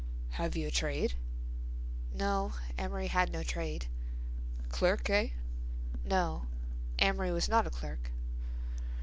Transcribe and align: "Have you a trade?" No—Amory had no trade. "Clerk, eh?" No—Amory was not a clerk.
"Have 0.31 0.55
you 0.55 0.65
a 0.67 0.71
trade?" 0.71 1.13
No—Amory 2.11 3.05
had 3.05 3.31
no 3.31 3.43
trade. 3.43 3.85
"Clerk, 4.69 5.07
eh?" 5.11 5.27
No—Amory 6.03 7.31
was 7.31 7.47
not 7.47 7.67
a 7.67 7.69
clerk. 7.69 8.09